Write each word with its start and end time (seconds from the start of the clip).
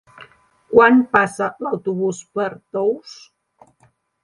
Quan 0.71 0.97
passa 1.17 1.51
l'autobús 1.67 2.23
per 2.41 2.49
Tous? 2.57 3.15